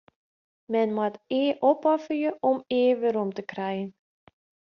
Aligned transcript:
Men 0.75 0.93
moat 0.95 1.19
eat 1.39 1.59
opofferje 1.69 2.31
om 2.49 2.57
eat 2.79 2.99
werom 3.01 3.31
te 3.37 3.41
krijen. 3.51 3.89